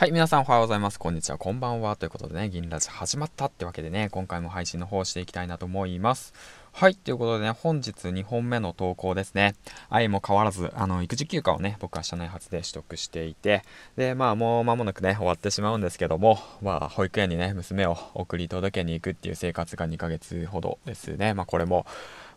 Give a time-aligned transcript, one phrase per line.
[0.00, 0.98] はい、皆さんおはようございます。
[0.98, 1.94] こんにちは、こんばんは。
[1.94, 6.32] ということでね、銀ラジ始まったってわけでね、今回も配信の方していきたいなと思います。
[6.80, 9.54] はい、ということでね、本日2本目の投稿ですね。
[9.90, 13.64] 愛も変わらず、あの、育児休暇をね、僕は社内発で取得していて、
[13.96, 21.34] で、まあ、もう間もなくね、終わってしまうんですけども、まあ、保育園にね、娘を送り届けに行くっていう生活が2ヶ月ほどですね。
[21.34, 21.84] まあ、これも、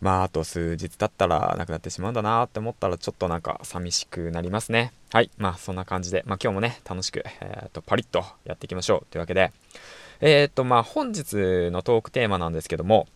[0.00, 4.92] まあ、あと数日経ったらなくなってしまうんだなって思ったら、ちょっとなんか寂しくなりますね。
[5.12, 5.30] はい。
[5.38, 9.06] まあ、そんな感じで、まあ、今日もね、楽しく、えっ、と、パリッとやっていきましょう。
[9.08, 9.52] というわけで、
[10.20, 13.06] えっ、と、まあ、本日のトークテーマなんですけども、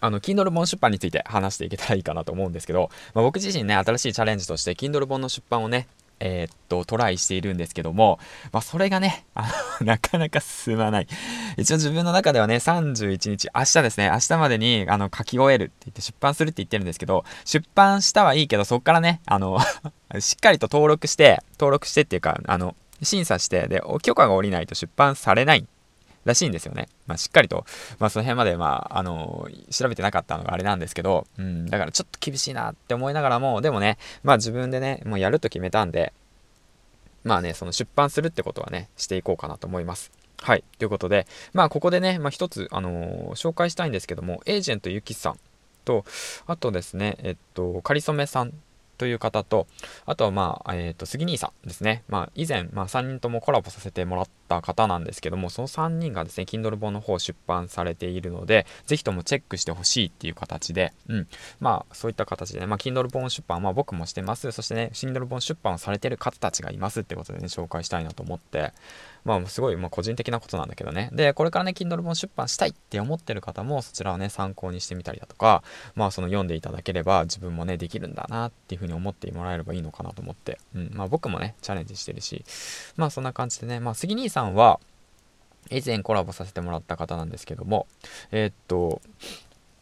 [0.00, 5.88] あの、Kindle 本出版について話していけたらいいかなと思うんですけど、まあ、僕自身ね、新しいチャレンジとして Kindle 本の出版をね、
[6.20, 8.18] えー、っと、トライしているんですけども、
[8.52, 9.48] まあ、それがね、あ
[9.80, 11.06] の、 なかなか進まない。
[11.56, 19.58] 一応自分の中ではね、31日、明日ですね、明日までに、あの、書き終えるって言って出版するって言ってるんですけど、出版したはいいけど、そっからね、あの
[20.20, 25.66] しっかりと登録して、登録してっていうか、あの、審査して、で、許可が下りないと出版されない
[26.28, 26.88] らしいんですよね。
[27.06, 27.64] まあ、しっかりと、
[27.98, 36.12] まあ、その辺まで、まあ、あの調べてなかったのがあれなんですけど、うん、だからちょっと厳しいなって思いながらも、でもね、まあ自分でね、もうやると決めたんで、
[37.24, 40.12] まあね、その出版するってことはね、していこうかなと思います。
[40.40, 40.62] はい。
[40.78, 45.38] ということで、まあここでね、まあ一つ、あのー、紹介したいんですけども、エージェントゆきさん
[45.84, 46.04] と、
[46.46, 48.52] あとですね、えっと、かりそめさん
[48.98, 49.66] という方と、
[50.04, 52.02] あとはまあ、えっ、と、杉兄さんですね。
[52.08, 61.28] まあ、以前、まあ、3人ともコラボさせてもらった方なんですけども、その3人がですね、Kindle 本の方出版されているので、ぜひともチェックしてほしいっていう形で、うん。
[61.60, 64.50] まあ、そういった形でね、まあ、Kindle 本出版、まあ、僕もしてます。
[64.52, 68.72] そしてね、Kindle 本出版をされてる方たちがいますってことでね、紹介したいなと思って、
[69.24, 71.10] まあ、すごい、まあ、個人的なことなんだけどね。
[71.12, 75.62] で、これからね、Kindle 本出版したいって思ってる方も、そちらをね、参考にしてみたりだとか、
[75.94, 80.90] まあ、その読んでいただければ、自分もね、できるんだなっていうふうに思ってもらえればいいのかなと思って、うん。
[80.94, 82.44] まあ、僕もね、チャレンジしてるし、
[82.96, 84.78] まあ、そんな感じでね、まあ、杉兄さんさんは、
[85.70, 87.86] 以前コラボさせてもらった方なんですけども、
[88.30, 89.00] えー、っと、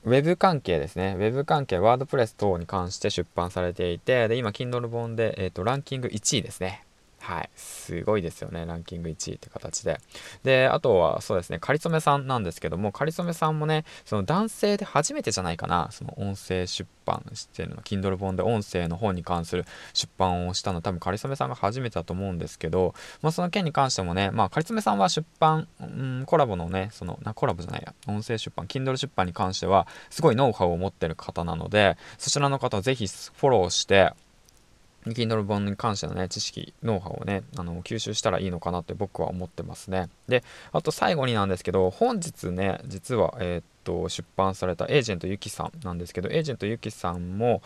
[0.04, 1.14] ウェブ関係ですね。
[1.18, 6.85] ウェブ関係、ワードプレス等に関して出版されていて、で、今、Kindle 本で、えー、っと、ランキング1位ですね。
[7.26, 7.50] はい。
[7.56, 8.66] すごいですよね。
[8.66, 9.98] ランキング1位って形で。
[10.44, 34.12] で、あとはそうですね、かりそめさんなんですけども、かりそめさんもね、その男性で初めてじゃないかな、その音声出版してるの、Kindle 本で音声の本に関する出版をしたの、多分かりそめさんが初めてだと思うんですけど、まあその件に関してもね、まあかりそめさんは出版、うん、コラボのね、その、な、コラボじゃないや、音声出版、Kindle 出版に関しては、すごいノウハウを持ってる方なので、そちらの方をぜひフォローして、
[35.12, 40.08] Kindle 本に関してのね、知識、ノウハウをね、あの、吸収したらいいのかなって僕は思ってますね。
[40.28, 47.62] で、あと最後になんですけど、本日ね、実は、えー、っと、出版されたエージェントゆきさんなんですけど、エージェントゆきさんも、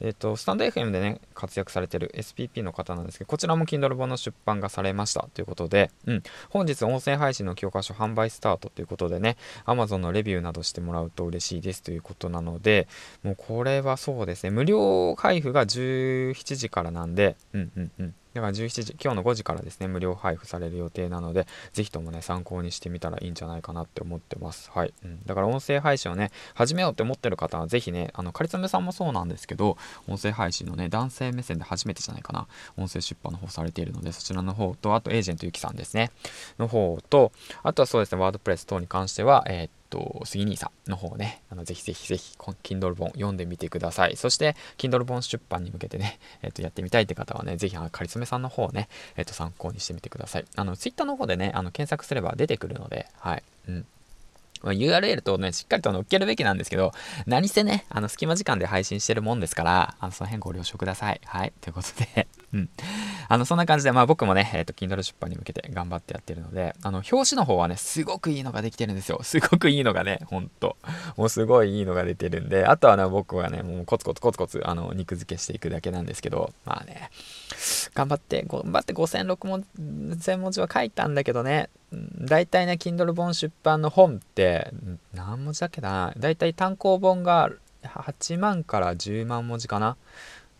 [0.00, 9.36] えっと、スタンド FM でね、活躍されてる SPP の方なんですけど、こちらも Kindle 本の出版がされましたということで、うん、本日音声配信の教科書販売スタートということでね、
[9.66, 12.86] Amazon のレビューなどしてもらうと嬉しいですということなので、
[13.24, 18.14] もうこれはそうですね、無料配布が17時からなんで、うんうんうん。
[18.34, 24.70] だから17時、今日の5時からですね、無料配布される予定なので、ぜひともね、参考にしてみたらいいんじゃないかなって思ってます。
[24.74, 24.92] はい。
[25.04, 29.78] うん、だから音声配信をね、始めようって思ってる方は、ぜひね、あの、かりつめさんもそうなんですけど、
[30.08, 36.10] 音声配信のね、男性目線で初めてじゃないかな、音声出版の方されているので、そちらの方と、あとエージェントゆきさんですね、
[36.58, 37.30] の方と、
[37.62, 44.16] あとはそうですね、ワードプレス等に関しては、えー、っと、杉兄さんの方ね、あのぜひぜひぜひ、Kindle 本読んでみてください。
[44.16, 50.44] そして、Kindle 本出版に向けてね、えっ、と、やってみたいって方はね、ぜひ、かりそめさんの方をね、えっ、と、参考にしてみてください。
[50.56, 53.42] あの、Twitter の方でね、あの、検索すれば出てくるので、はい。
[53.68, 53.86] うん。
[54.64, 56.92] ま URL とね、しっかりと載っけるべきなんですけど、
[57.26, 61.20] 何せね、あの、隙間時間で配信してるもんですから、あの、その辺ご了承ください。
[61.24, 61.52] はい。
[61.60, 62.70] ということで うん。
[63.28, 69.20] あの、そんな感じで、まあ僕もね、えっ、ー、と、Kindle 出版に向けて頑張ってやってるので、あの、表紙の方はね、すごくいいのができてるんですよ。
[69.22, 70.76] すごくいいのがね、ほんと。
[71.16, 77.10] もうすごいいいのが出てるんで、あとはね、僕はね、もうコツコツコツコツ、あの、肉付けしていくだけなんですけど、まあね、
[77.94, 79.64] 頑張って、頑張って5006文
[80.16, 81.70] 字文字は書いたんだけどね、
[82.20, 84.72] 大体ね、Kindle 本出版の本って、
[85.12, 87.50] 何文字だっけな大体単行本が
[87.82, 89.96] 8万から10万文字かな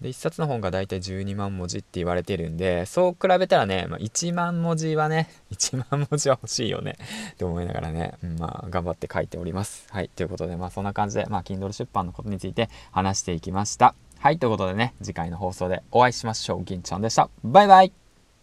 [0.01, 6.97] で、1冊の本が大体12万文字って言われてるんで、そう比べたらね、まあ、1万文字はね、 1万文字は欲しいよね
[7.33, 9.87] って思いながらね、うん、まあ、頑張って書いております。
[9.91, 13.95] はい、ということで、まあ、そんな感じで、まあ、Kindle 出版のことについて話していきました。
[14.19, 16.65] はい、ということでね、次回の放送でお会いしましょう。
[16.65, 17.29] 銀ちゃんでした。
[17.43, 18.04] バイバイ